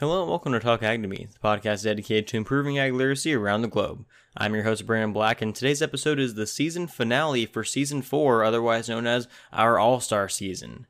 [0.00, 3.34] Hello and welcome to Talk Ag to Me, the podcast dedicated to improving ag literacy
[3.34, 4.06] around the globe.
[4.34, 8.42] I'm your host, Brandon Black, and today's episode is the season finale for season four,
[8.42, 10.86] otherwise known as our All Star season.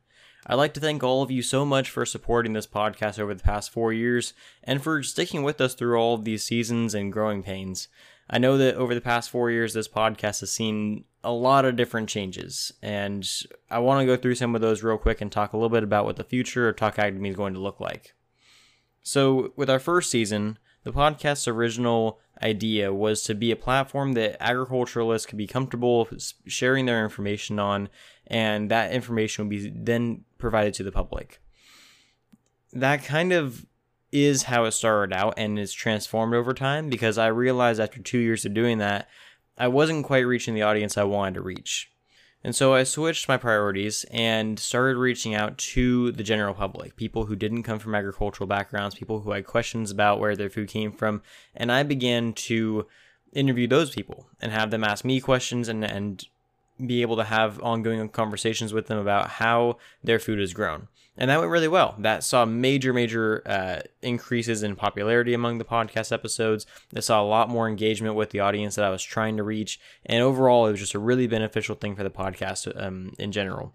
[0.46, 3.42] I'd like to thank all of you so much for supporting this podcast over the
[3.42, 4.32] past four years
[4.62, 7.88] and for sticking with us through all of these seasons and growing pains.
[8.30, 11.74] I know that over the past four years, this podcast has seen a lot of
[11.74, 13.28] different changes, and
[13.72, 15.82] I want to go through some of those real quick and talk a little bit
[15.82, 18.14] about what the future of Talk Ag to Me is going to look like.
[19.10, 24.40] So, with our first season, the podcast's original idea was to be a platform that
[24.40, 26.08] agriculturalists could be comfortable
[26.46, 27.88] sharing their information on,
[28.28, 31.40] and that information would be then provided to the public.
[32.72, 33.66] That kind of
[34.12, 38.18] is how it started out and is transformed over time because I realized after two
[38.18, 39.08] years of doing that,
[39.58, 41.90] I wasn't quite reaching the audience I wanted to reach.
[42.42, 47.26] And so I switched my priorities and started reaching out to the general public, people
[47.26, 50.92] who didn't come from agricultural backgrounds, people who had questions about where their food came
[50.92, 51.22] from.
[51.54, 52.86] And I began to
[53.32, 56.24] interview those people and have them ask me questions and, and
[56.86, 60.88] be able to have ongoing conversations with them about how their food is grown.
[61.16, 61.94] And that went really well.
[61.98, 66.66] That saw major, major uh, increases in popularity among the podcast episodes.
[66.90, 69.78] That saw a lot more engagement with the audience that I was trying to reach.
[70.06, 73.74] And overall, it was just a really beneficial thing for the podcast um, in general.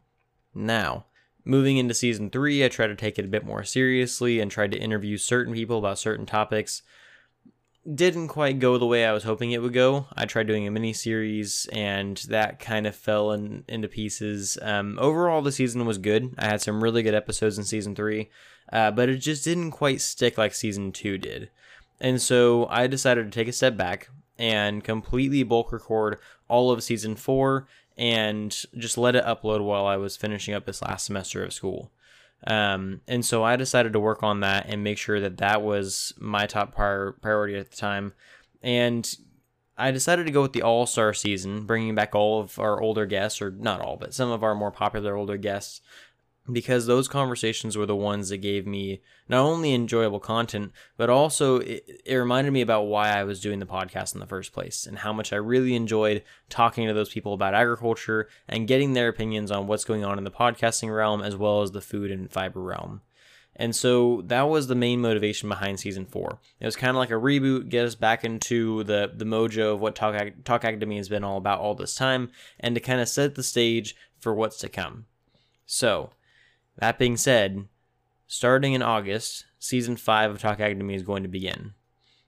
[0.56, 1.06] Now,
[1.44, 4.72] moving into season three, I tried to take it a bit more seriously and tried
[4.72, 6.82] to interview certain people about certain topics
[7.94, 10.08] didn't quite go the way I was hoping it would go.
[10.16, 14.58] I tried doing a mini series, and that kind of fell in, into pieces.
[14.62, 16.34] Um, overall, the season was good.
[16.38, 18.30] I had some really good episodes in season three,
[18.74, 21.50] uh, but it just didn't quite stick like season two did.
[22.02, 26.84] And so I decided to take a step back and completely bulk record all of
[26.84, 31.44] season four and just let it upload while I was finishing up this last semester
[31.44, 31.92] of school.
[32.48, 36.14] Um, and so I decided to work on that and make sure that that was
[36.18, 38.14] my top prior- priority at the time.
[38.62, 39.12] And
[39.78, 43.06] I decided to go with the All Star season, bringing back all of our older
[43.06, 45.82] guests, or not all, but some of our more popular older guests
[46.52, 51.58] because those conversations were the ones that gave me not only enjoyable content, but also
[51.58, 54.86] it, it, reminded me about why I was doing the podcast in the first place
[54.86, 59.08] and how much I really enjoyed talking to those people about agriculture and getting their
[59.08, 62.32] opinions on what's going on in the podcasting realm as well as the food and
[62.32, 63.02] fiber realm.
[63.56, 66.40] And so that was the main motivation behind season four.
[66.60, 69.80] It was kind of like a reboot, get us back into the the mojo of
[69.80, 72.82] what Talk Talk Ag to Me has been all about all this time, and to
[72.82, 75.06] kind of set the stage for what's to come.
[75.66, 76.10] So
[76.78, 77.68] that being said,
[78.28, 81.74] starting in August, season 5 of Talk Ag to Me is going to begin.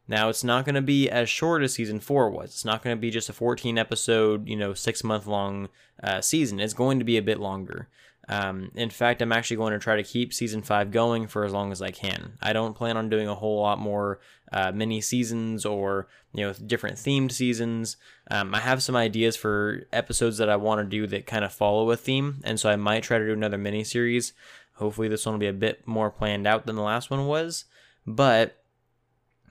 [0.08, 2.52] Now, it's not going to be as short as season 4 was.
[2.52, 5.68] It's not going to be just a 14 episode, you know, six month long
[6.02, 6.60] uh, season.
[6.60, 7.90] It's going to be a bit longer.
[8.30, 11.54] Um, in fact, I'm actually going to try to keep season five going for as
[11.54, 12.34] long as I can.
[12.42, 14.20] I don't plan on doing a whole lot more
[14.52, 17.98] uh, mini seasons or you know different themed seasons.
[18.30, 21.54] Um, I have some ideas for episodes that I want to do that kind of
[21.54, 24.34] follow a theme, and so I might try to do another mini series.
[24.74, 27.66] Hopefully, this one will be a bit more planned out than the last one was.
[28.06, 28.62] But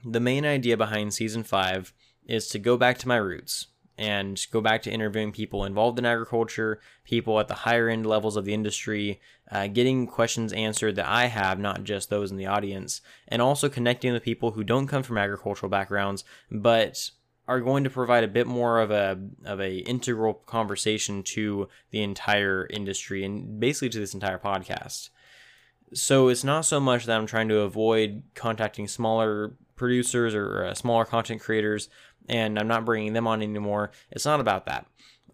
[0.05, 1.93] the main idea behind season five
[2.25, 3.67] is to go back to my roots
[3.97, 8.37] and go back to interviewing people involved in agriculture, people at the higher end levels
[8.37, 9.19] of the industry,
[9.51, 13.69] uh, getting questions answered that I have, not just those in the audience, and also
[13.69, 17.11] connecting with people who don't come from agricultural backgrounds, but
[17.47, 22.03] are going to provide a bit more of a of a integral conversation to the
[22.03, 25.09] entire industry and basically to this entire podcast.
[25.93, 30.73] So it's not so much that I'm trying to avoid contacting smaller producers or uh,
[30.73, 31.87] smaller content creators
[32.27, 33.91] and I'm not bringing them on anymore.
[34.11, 34.85] It's not about that.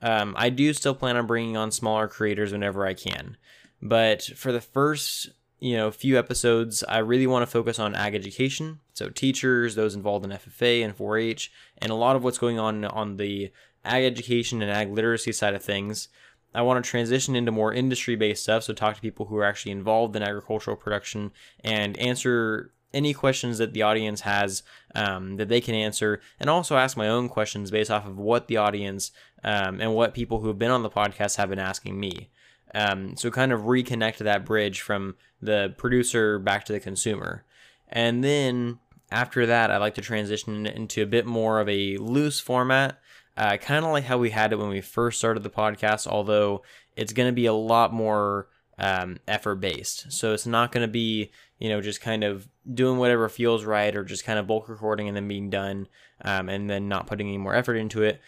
[0.01, 3.37] Um, I do still plan on bringing on smaller creators whenever I can,
[3.81, 5.29] but for the first
[5.59, 8.79] you know few episodes, I really want to focus on ag education.
[8.93, 12.83] So teachers, those involved in FFA and 4-H, and a lot of what's going on
[12.83, 13.51] on the
[13.85, 16.09] ag education and ag literacy side of things.
[16.53, 18.63] I want to transition into more industry based stuff.
[18.63, 21.31] So, talk to people who are actually involved in agricultural production
[21.63, 24.63] and answer any questions that the audience has
[24.95, 28.47] um, that they can answer, and also ask my own questions based off of what
[28.47, 29.11] the audience
[29.43, 32.29] um, and what people who have been on the podcast have been asking me.
[32.75, 37.43] Um, so kind of reconnect that bridge from the producer back to the consumer.
[37.87, 38.79] And then
[39.11, 42.99] after that, I like to transition into a bit more of a loose format,
[43.37, 46.63] uh, kind of like how we had it when we first started the podcast, although
[46.95, 48.47] it's going to be a lot more
[48.79, 50.11] um, effort based.
[50.11, 51.31] So it's not going to be,
[51.63, 55.07] you know, just kind of doing whatever feels right or just kind of bulk recording
[55.07, 55.87] and then being done
[56.19, 58.19] um, and then not putting any more effort into it.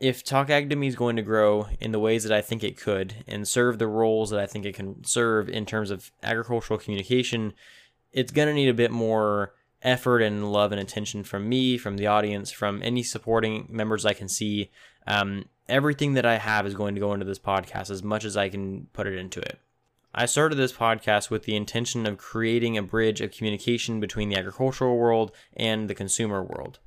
[0.00, 2.64] If Talk Ag to Me is going to grow in the ways that I think
[2.64, 6.10] it could and serve the roles that I think it can serve in terms of
[6.22, 7.52] agricultural communication,
[8.10, 9.52] it's going to need a bit more
[9.82, 14.14] effort and love and attention from me, from the audience, from any supporting members I
[14.14, 14.70] can see.
[15.06, 18.34] Um, everything that I have is going to go into this podcast as much as
[18.34, 19.58] I can put it into it.
[20.18, 24.38] I started this podcast with the intention of creating a bridge of communication between the
[24.38, 26.78] agricultural world and the consumer world.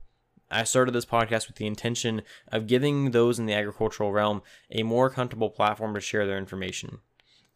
[0.50, 4.42] I started this podcast with the intention of giving those in the agricultural realm
[4.72, 7.02] a more comfortable platform to share their information.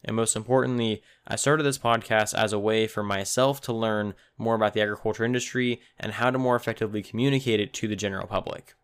[0.04, 4.54] And most importantly, I started this podcast as a way for myself to learn more
[4.54, 8.74] about the agriculture industry and how to more effectively communicate it to the general public.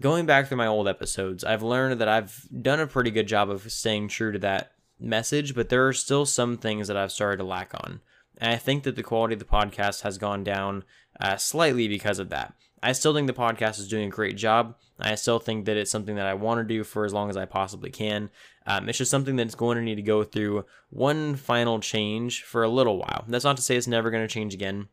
[0.00, 3.50] Going back through my old episodes, I've learned that I've done a pretty good job
[3.50, 7.38] of staying true to that message, but there are still some things that I've started
[7.38, 8.00] to lack on.
[8.38, 10.84] And I think that the quality of the podcast has gone down
[11.20, 12.54] uh, slightly because of that.
[12.82, 14.76] I still think the podcast is doing a great job.
[15.00, 17.36] I still think that it's something that I want to do for as long as
[17.36, 18.30] I possibly can.
[18.66, 22.62] Um, it's just something that's going to need to go through one final change for
[22.62, 23.24] a little while.
[23.28, 24.88] That's not to say it's never going to change again.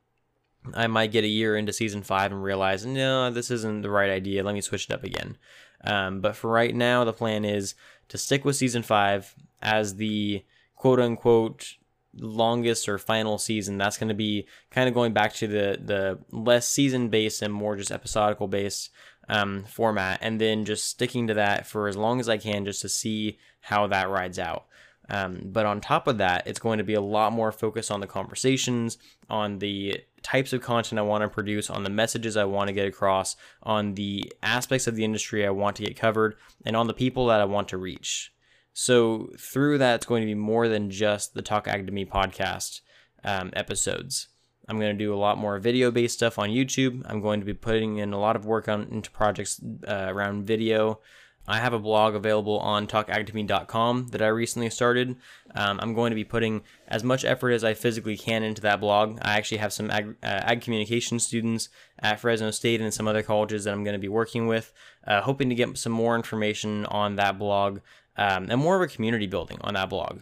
[0.74, 4.10] I might get a year into season five and realize, no, this isn't the right
[4.10, 4.44] idea.
[4.44, 5.38] Let me switch it up again.
[5.84, 7.76] Um, but for right now, the plan is
[8.08, 10.44] to stick with season five as the
[10.76, 11.76] quote unquote
[12.16, 13.78] longest or final season.
[13.80, 17.54] That's going to be kind of going back to the the less season based and
[17.54, 18.92] more just episodical based
[19.30, 22.82] um, format, and then just sticking to that for as long as I can, just
[22.82, 24.66] to see how that rides out.
[25.10, 28.00] Um, but on top of that, it's going to be a lot more focus on
[28.00, 28.98] the conversations,
[29.30, 32.74] on the types of content I want to produce, on the messages I want to
[32.74, 36.88] get across, on the aspects of the industry I want to get covered, and on
[36.88, 38.34] the people that I want to reach.
[38.74, 42.82] So through that, it's going to be more than just the Talk Me podcast
[43.24, 44.28] um, episodes.
[44.68, 47.04] I'm going to do a lot more video based stuff on YouTube.
[47.06, 50.46] I'm going to be putting in a lot of work on into projects uh, around
[50.46, 51.00] video.
[51.46, 55.18] I have a blog available on talkagtome.com that I recently started.
[55.54, 58.80] Um, I'm going to be putting as much effort as I physically can into that
[58.80, 59.20] blog.
[59.22, 61.68] I actually have some ag, uh, ag communication students
[62.00, 64.72] at Fresno State and some other colleges that I'm going to be working with,
[65.06, 67.80] uh, hoping to get some more information on that blog
[68.18, 70.22] um, and more of a community building on that blog.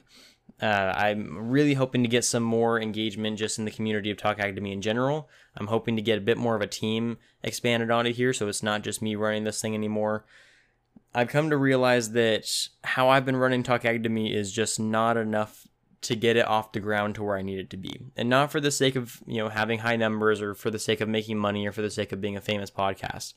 [0.62, 4.38] Uh, I'm really hoping to get some more engagement just in the community of Talk
[4.38, 5.28] Me in general.
[5.58, 8.62] I'm hoping to get a bit more of a team expanded onto here so it's
[8.62, 10.26] not just me running this thing anymore.
[11.16, 12.46] I've come to realize that
[12.84, 15.68] how I've been running Talk Me is just not enough
[16.04, 18.00] to get it off the ground to where I need it to be.
[18.16, 21.02] And not for the sake of, you know, having high numbers or for the sake
[21.02, 23.34] of making money or for the sake of being a famous podcast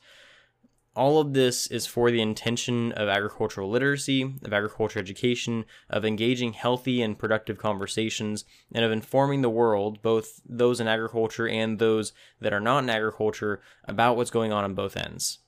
[0.95, 6.53] all of this is for the intention of agricultural literacy, of agriculture education, of engaging
[6.53, 12.13] healthy and productive conversations, and of informing the world, both those in agriculture and those
[12.39, 15.39] that are not in agriculture, about what's going on on both ends.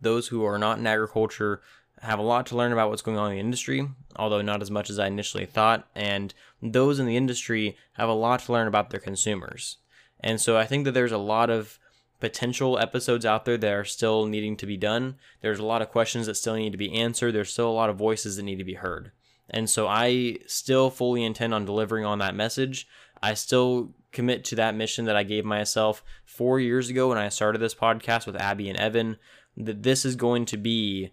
[0.00, 1.60] Those who are not in agriculture
[2.02, 4.70] have a lot to learn about what's going on in the industry, although not as
[4.70, 6.32] much as I initially thought, and
[6.62, 9.78] those in the industry have a lot to learn about their consumers.
[10.20, 11.78] And so I think that there's a lot of
[12.20, 15.16] potential episodes out there that are still needing to be done.
[15.42, 17.32] There's a lot of questions that still need to be answered.
[17.32, 19.12] There's still a lot of voices that need to be heard.
[19.50, 22.88] And so I still fully intend on delivering on that message.
[23.22, 27.28] I still commit to that mission that I gave myself four years ago when I
[27.28, 29.18] started this podcast with Abby and Evan
[29.56, 31.12] that this is going to be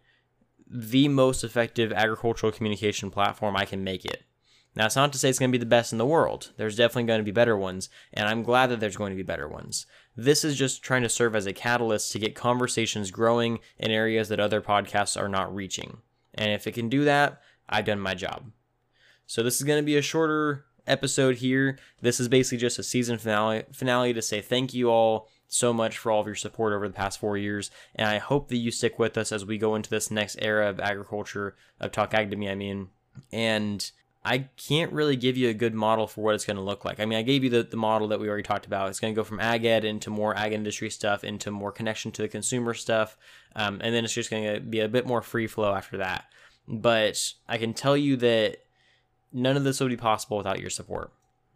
[0.69, 4.23] the most effective agricultural communication platform I can make it.
[4.75, 6.51] Now, it's not to say it's going to be the best in the world.
[6.57, 9.23] There's definitely going to be better ones, and I'm glad that there's going to be
[9.23, 9.85] better ones.
[10.15, 14.29] This is just trying to serve as a catalyst to get conversations growing in areas
[14.29, 15.97] that other podcasts are not reaching.
[16.33, 18.51] And if it can do that, I've done my job.
[19.27, 21.77] So this is going to be a shorter episode here.
[22.01, 25.97] This is basically just a season finale finale to say thank you all so much
[25.97, 28.71] for all of your support over the past four years, and I hope that you
[28.71, 32.31] stick with us as we go into this next era of agriculture, of Talk Ag
[32.31, 32.89] to Me, I mean.
[33.31, 33.91] And
[34.25, 37.01] I can't really give you a good model for what it's going to look like.
[37.01, 38.89] I mean, I gave you the, the model that we already talked about.
[38.89, 42.11] It's going to go from ag ed into more ag industry stuff, into more connection
[42.13, 43.17] to the consumer stuff,
[43.55, 46.25] um, and then it's just going to be a bit more free flow after that.
[46.67, 48.59] But I can tell you that
[49.33, 51.11] none of this would be possible without your support.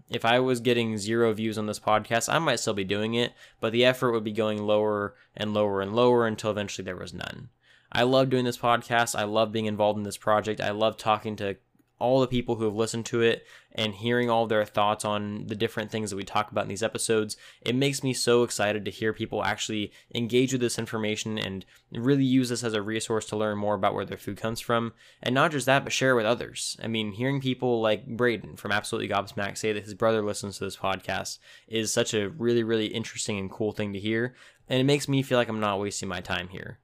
[0.10, 3.34] If I was getting zero views on this podcast, I might still be doing it,
[3.62, 7.14] but the effort would be going lower and lower and lower until eventually there was
[7.14, 7.50] none.
[7.92, 9.18] I love doing this podcast.
[9.18, 10.60] I love being involved in this project.
[10.60, 11.56] I love talking to
[12.00, 15.56] all the people who have listened to it and hearing all their thoughts on the
[15.56, 18.92] different things that we talk about in these episodes, it makes me so excited to
[18.92, 23.38] hear people actually engage with this information and really use this as a resource to
[23.38, 24.94] learn more about where their food comes from.
[25.22, 26.78] And not just that, but share with others.
[26.84, 30.66] I mean, hearing people like Braden from Absolutely Gobsmacked say that his brother listens to
[30.66, 34.36] this podcast is such a really, really interesting and cool thing to hear.
[34.70, 36.80] And it makes me feel like I'm not wasting my time here.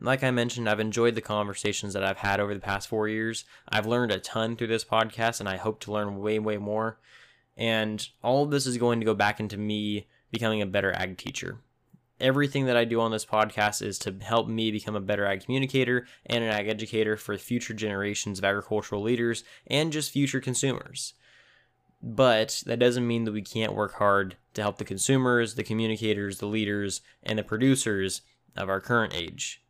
[0.00, 3.44] Like I mentioned, I've enjoyed the conversations that I've had over the past four years.
[3.68, 6.98] I've learned a ton through this podcast, and I hope to learn way, way more.
[7.56, 11.16] And all of this is going to go back into me becoming a better ag
[11.16, 11.60] teacher.
[12.20, 15.44] Everything that I do on this podcast is to help me become a better ag
[15.44, 21.14] communicator and an ag educator for future generations of agricultural leaders and just future consumers.
[22.02, 26.38] But that doesn't mean that we can't work hard to help the consumers, the communicators,
[26.38, 28.22] the leaders, and the producers
[28.56, 29.63] of our current age.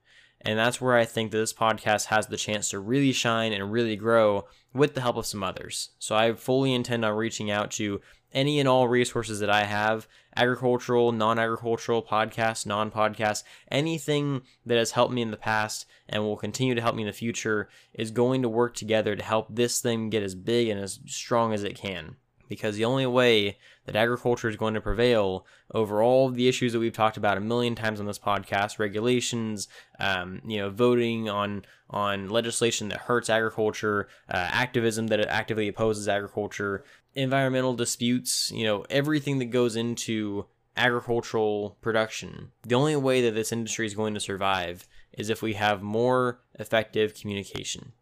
[0.44, 3.72] And that's where I think that this podcast has the chance to really shine and
[3.72, 5.90] really grow with the help of some others.
[5.98, 8.00] So I fully intend on reaching out to
[8.32, 14.76] any and all resources that I have agricultural, non agricultural, podcast, non podcast, anything that
[14.76, 17.68] has helped me in the past and will continue to help me in the future
[17.94, 21.52] is going to work together to help this thing get as big and as strong
[21.52, 22.16] as it can
[22.48, 26.78] because the only way that agriculture is going to prevail over all the issues that
[26.78, 29.68] we've talked about a million times on this podcast regulations
[30.00, 36.08] um, you know voting on on legislation that hurts agriculture uh, activism that actively opposes
[36.08, 36.84] agriculture
[37.14, 40.46] environmental disputes you know everything that goes into
[40.76, 42.50] agricultural production.
[42.62, 46.40] The only way that this industry is going to survive is if we have more
[46.58, 47.92] effective communication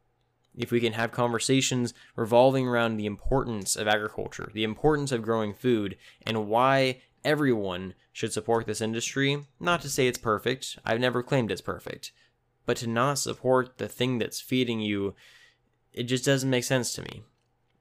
[0.56, 5.54] if we can have conversations revolving around the importance of agriculture, the importance of growing
[5.54, 11.22] food, and why everyone should support this industry, not to say it's perfect, I've never
[11.22, 12.12] claimed it's perfect,
[12.66, 15.14] but to not support the thing that's feeding you,
[15.92, 17.22] it just doesn't make sense to me.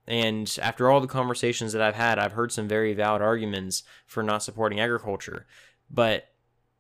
[0.08, 4.24] And after all the conversations that I've had, I've heard some very valid arguments for
[4.24, 5.46] not supporting agriculture,
[5.90, 6.30] but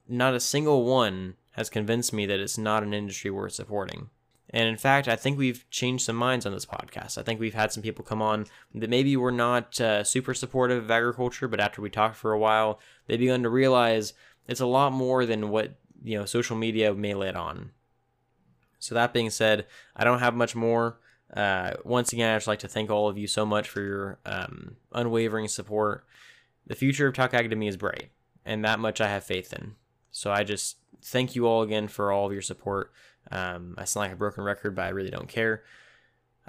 [0.07, 4.09] not a single one has convinced me that it's not an industry worth supporting.
[4.53, 7.17] And in fact, I think we've changed some minds on this podcast.
[7.17, 10.83] I think we've had some people come on that maybe were not uh, super supportive
[10.83, 14.13] of agriculture, but after we talked for a while, they begun to realize
[14.47, 17.71] it's a lot more than what you know social media may let on.
[18.79, 20.99] So that being said, I don't have much more.
[21.33, 24.19] Uh, once again, I'd just like to thank all of you so much for your
[24.25, 26.05] um, unwavering support.
[26.67, 28.09] The future of Talk Me is bright,
[28.43, 29.75] and that much I have faith in.
[30.11, 32.91] So I just thank you all again for all of your support.
[33.31, 35.63] Um, I sound like a broken record, but I really don't care.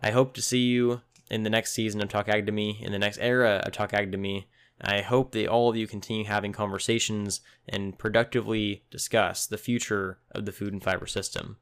[0.01, 3.19] I hope to see you in the next season of Talk Me, in the next
[3.19, 4.47] era of Talk Me.
[4.81, 10.45] I hope that all of you continue having conversations and productively discuss the future of
[10.45, 11.57] the food and fiber system.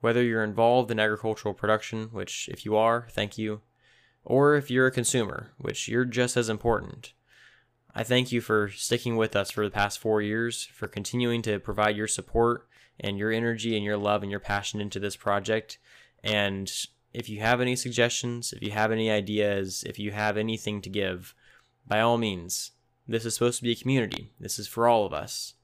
[0.00, 3.60] Whether you're involved in agricultural production, which if you are, thank you,
[4.24, 7.12] or if you're a consumer, which you're just as important.
[7.94, 11.58] I thank you for sticking with us for the past four years, for continuing to
[11.58, 12.68] provide your support
[13.00, 15.78] and your energy and your love and your passion into this project.
[16.22, 16.72] And
[17.12, 20.90] if you have any suggestions, if you have any ideas, if you have anything to
[20.90, 21.34] give,
[21.86, 22.72] by all means,
[23.06, 24.32] this is supposed to be a community.
[24.40, 25.54] This is for all of us.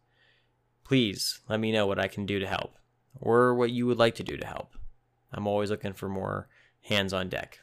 [0.85, 2.77] Please let me know what I can do to help
[3.21, 4.73] or what you would like to do to help.
[5.33, 6.49] I'm always looking for more
[6.83, 7.61] hands on deck.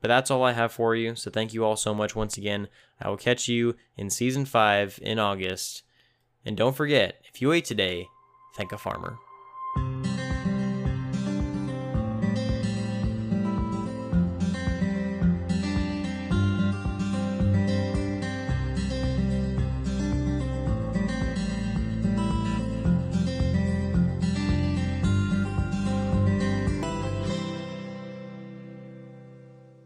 [0.00, 1.14] But that's all I have for you.
[1.16, 2.68] So thank you all so much once again.
[3.00, 5.82] I will catch you in season 5 in August.
[6.44, 8.06] And don't forget, if you ate today,
[8.58, 9.20] thank a farmer.